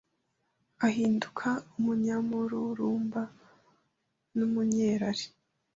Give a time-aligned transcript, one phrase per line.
[0.87, 1.47] Ahinduka
[1.77, 3.21] umunyamururumba
[4.35, 5.25] n’umunyerari